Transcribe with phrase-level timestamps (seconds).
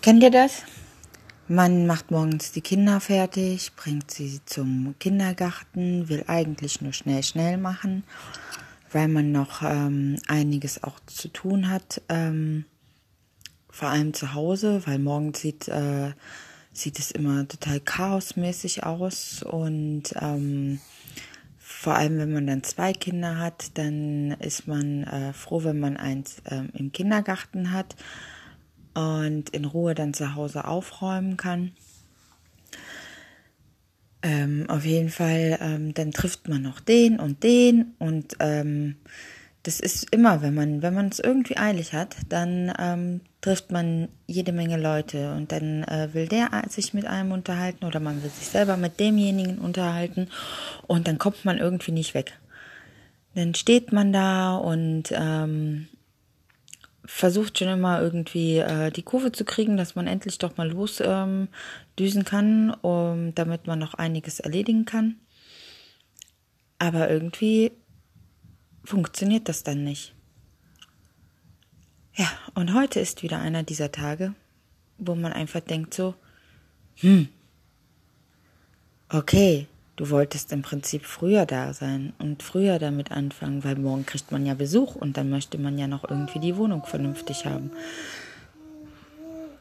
[0.00, 0.62] Kennt ihr das?
[1.48, 7.56] Man macht morgens die Kinder fertig, bringt sie zum Kindergarten, will eigentlich nur schnell, schnell
[7.56, 8.04] machen,
[8.92, 12.64] weil man noch ähm, einiges auch zu tun hat, ähm,
[13.70, 16.12] vor allem zu Hause, weil morgens sieht, äh,
[16.72, 20.78] sieht es immer total chaosmäßig aus und ähm,
[21.58, 25.96] vor allem wenn man dann zwei Kinder hat, dann ist man äh, froh, wenn man
[25.96, 27.96] eins ähm, im Kindergarten hat
[28.98, 31.72] und in Ruhe dann zu Hause aufräumen kann.
[34.22, 38.96] Ähm, auf jeden Fall, ähm, dann trifft man noch den und den und ähm,
[39.62, 44.08] das ist immer, wenn man, wenn man es irgendwie eilig hat, dann ähm, trifft man
[44.26, 48.30] jede Menge Leute und dann äh, will der sich mit einem unterhalten oder man will
[48.30, 50.28] sich selber mit demjenigen unterhalten
[50.88, 52.36] und dann kommt man irgendwie nicht weg.
[53.36, 55.86] Dann steht man da und ähm,
[57.08, 61.48] versucht schon immer irgendwie äh, die Kurve zu kriegen, dass man endlich doch mal losdüsen
[61.98, 65.16] ähm, kann, um, damit man noch einiges erledigen kann.
[66.78, 67.72] Aber irgendwie
[68.84, 70.14] funktioniert das dann nicht.
[72.14, 74.34] Ja, und heute ist wieder einer dieser Tage,
[74.98, 76.14] wo man einfach denkt so,
[76.96, 77.28] hm,
[79.08, 79.66] okay,
[79.98, 84.46] Du wolltest im Prinzip früher da sein und früher damit anfangen, weil morgen kriegt man
[84.46, 87.72] ja Besuch und dann möchte man ja noch irgendwie die Wohnung vernünftig haben.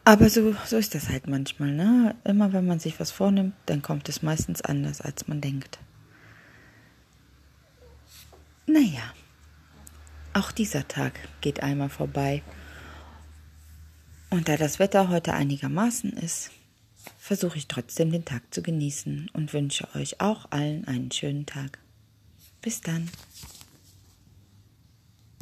[0.06, 2.16] Aber so, so ist das halt manchmal, ne?
[2.24, 5.80] Immer wenn man sich was vornimmt, dann kommt es meistens anders, als man denkt.
[8.68, 9.12] Naja,
[10.34, 12.44] auch dieser Tag geht einmal vorbei.
[14.30, 16.52] Und da das Wetter heute einigermaßen ist,
[17.18, 21.80] versuche ich trotzdem den Tag zu genießen und wünsche euch auch allen einen schönen Tag.
[22.62, 23.10] Bis dann.